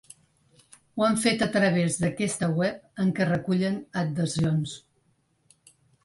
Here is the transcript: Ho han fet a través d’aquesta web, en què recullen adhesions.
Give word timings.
Ho 0.99 1.03
han 1.07 1.17
fet 1.25 1.41
a 1.45 1.47
través 1.57 1.97
d’aquesta 2.03 2.49
web, 2.59 2.79
en 3.03 3.11
què 3.19 3.27
recullen 3.29 3.77
adhesions. 4.03 4.73